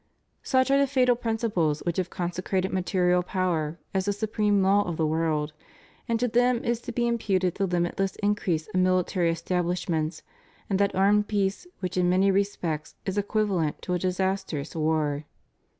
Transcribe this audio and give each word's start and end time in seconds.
Such 0.41 0.71
are 0.71 0.79
the 0.79 0.87
fatal 0.87 1.15
principles 1.15 1.81
which 1.85 1.97
have 1.97 2.09
consecrated 2.09 2.73
material 2.73 3.21
power 3.21 3.77
as 3.93 4.05
the 4.05 4.13
supreme 4.13 4.63
law 4.63 4.81
of 4.81 4.97
the 4.97 5.05
world, 5.05 5.53
and 6.09 6.19
to 6.19 6.27
them 6.27 6.63
is 6.63 6.81
to 6.81 6.91
be 6.91 7.07
imputed 7.07 7.53
the 7.53 7.67
limitless 7.67 8.15
increase 8.15 8.65
of 8.69 8.79
miUtary 8.81 9.29
establishments 9.29 10.23
and 10.71 10.79
that 10.79 10.95
armed 10.95 11.27
peace 11.27 11.67
which 11.81 11.97
in 11.97 12.09
many 12.09 12.31
respects 12.31 12.95
is 13.05 13.19
equivalent 13.19 13.79
to 13.83 13.93
a 13.93 13.99
disastrous 13.99 14.75
war. 14.75 15.25